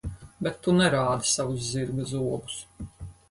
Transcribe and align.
Bet 0.45 0.55
tu 0.67 0.73
nerādi 0.77 1.29
savus 1.33 1.69
zirga 1.75 2.07
zobus. 2.13 2.59